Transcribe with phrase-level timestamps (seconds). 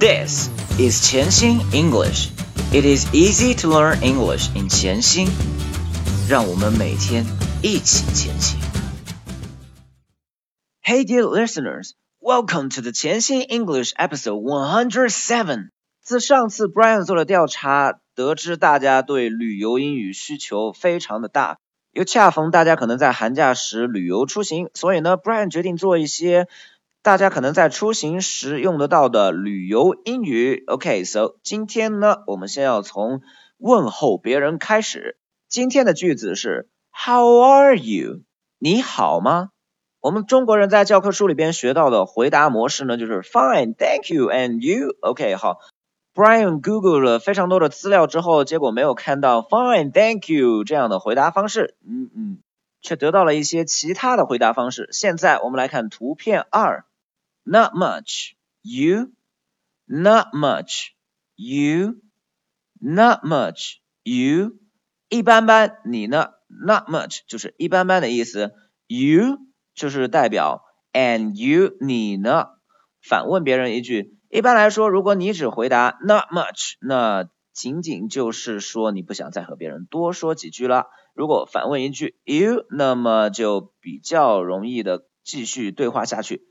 [0.00, 0.48] This
[0.78, 2.30] is 潜心 English.
[2.72, 5.28] It is easy to learn English in 潜心。
[6.28, 7.24] 让我们每天
[7.62, 8.58] 一起前行。
[10.82, 15.70] Hey dear listeners, welcome to the 潜心 English episode 107.
[16.02, 21.58] 自上次 Brian 做了调查，得知大家对旅游英语需求非常的大，
[21.92, 26.46] 又恰逢大家可能在寒假时旅游出行，所以呢，Brian 决定做一些
[27.03, 30.63] 大家可能在出行时用得到的旅游英语。
[30.67, 33.21] OK，so 今天呢，我们先要从
[33.57, 35.17] 问候别人开始。
[35.49, 38.21] 今天的句子是 How are you？
[38.59, 39.49] 你好吗？
[39.99, 44.95] 我们中国人在教科书里边学到的回答模式呢，就是 Fine，Thank you，and you。
[45.01, 45.57] OK，好。
[46.13, 51.73] Brian Google 了非常多的资料之后，结果没有看到 Fine，Thank you 这样的回答方式。
[51.83, 52.37] 嗯嗯，
[52.81, 54.87] 却得到了一些其他的回答方式。
[54.91, 56.85] 现在我们来看图片二。
[57.43, 58.35] Not much.
[58.61, 59.11] You?
[59.87, 60.93] Not much.
[61.35, 62.01] You?
[62.79, 63.79] Not much.
[64.03, 64.57] You?
[65.09, 68.53] 一般般，你呢？Not much 就是一般般的意思。
[68.87, 69.39] You
[69.73, 72.47] 就是代表 and you 你呢？
[73.01, 80.87] 反问别人一句，一般来说，如果你只回答 not much，那仅仅就是说你不想再和别人多说几句了。
[81.13, 86.50] 如果反问一句 you，那么就比较容易的继续对话下去。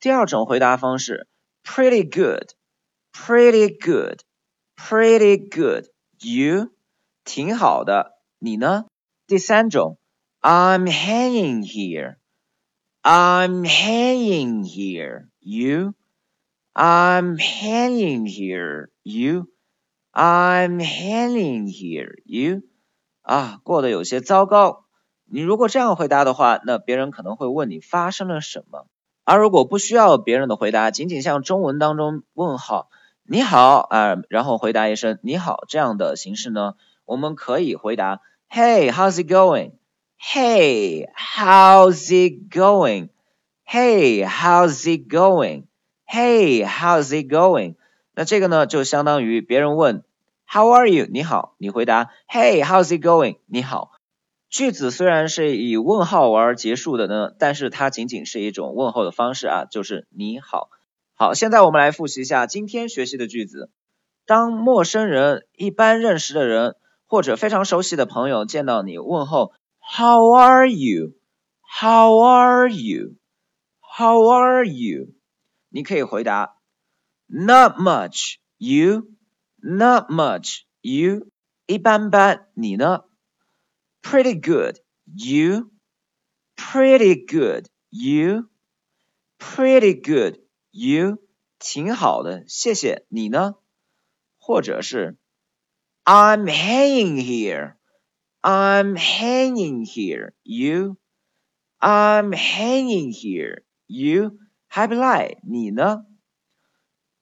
[0.00, 1.28] 第二种回答方式
[1.62, 5.88] ，pretty good，pretty good，pretty good。
[6.18, 6.70] You，
[7.24, 8.86] 挺好的，你呢？
[9.26, 9.98] 第三种
[10.40, 15.28] ，I'm hanging here，I'm hanging here。
[15.38, 18.88] You，I'm hanging here。
[19.02, 22.22] You，I'm hanging here。
[22.24, 22.62] You，
[23.20, 24.86] 啊，过得有些糟糕。
[25.26, 28.86] 你如果这样回答的话，那别人可能会问你发生了什么。
[29.30, 32.88] 而如果不需要别人的回答，仅仅像中文当中问号
[33.22, 39.74] 你好啊，然后回答一声你好这样的形式呢，我们可以回答 Hey, how's it going?
[40.20, 43.10] Hey, how's it going?
[43.64, 45.62] Hey, how's it going?
[46.08, 47.76] Hey, how's it going?
[48.16, 50.02] 那这个呢，就相当于别人问
[50.44, 51.06] How are you?
[51.08, 53.36] 你好，你回答 Hey, how's it going?
[53.46, 53.92] 你好。
[54.50, 60.68] 句子虽然是以问号而结束的呢，但是它仅仅是一种问候的方式啊，就是你好。
[61.14, 63.70] 好，现在我们来复习一下今天学习的句子。
[64.26, 66.74] 当陌生人、一般认识的人
[67.06, 71.12] 或者非常熟悉的朋友见到你问候 How are you?
[71.62, 73.14] How are you?
[73.80, 75.14] How are you?
[75.68, 76.56] 你可以回答
[77.28, 78.38] Not much.
[78.58, 79.12] You?
[79.62, 80.62] Not much.
[80.80, 81.28] You?
[81.66, 83.02] 一般般，你呢
[84.01, 84.79] ？Pretty good.
[85.05, 85.71] You?
[86.55, 87.67] Pretty good.
[87.89, 88.49] You?
[89.39, 90.39] Pretty good.
[90.71, 91.19] You?
[91.59, 93.05] 挺好的，谢谢。
[93.09, 93.55] 你呢？
[94.37, 95.17] 或者是
[96.03, 97.75] I'm hanging here.
[98.41, 100.33] I'm hanging here.
[100.43, 100.97] You?
[101.79, 103.63] I'm hanging here.
[103.87, 104.37] You?
[104.67, 105.37] 还不赖。
[105.43, 106.05] 你呢？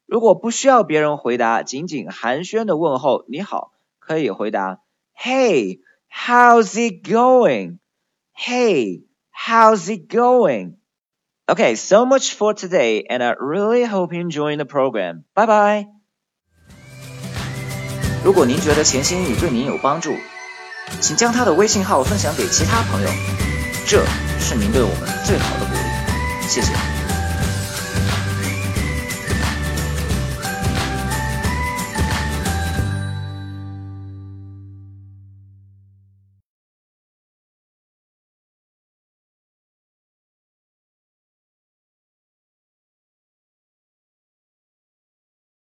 [0.06, 4.81] 如果不需要别人回答，仅仅寒暄的问候你好，可以回答
[5.16, 5.79] Hey。
[6.07, 7.79] How's it going?
[8.35, 10.78] Hey, how's it going?
[11.47, 15.25] Okay, so much for today, and I really hope you enjoy the program.
[15.35, 15.88] Bye bye.
[18.23, 20.16] 如果您觉得潜心英语对您有帮助，
[21.01, 23.09] 请将他的微信号分享给其他朋友，
[23.85, 24.06] 这
[24.39, 26.47] 是您对我们最好的鼓励。
[26.47, 26.97] 谢谢。